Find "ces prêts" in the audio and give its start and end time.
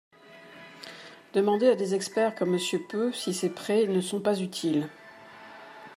3.35-3.85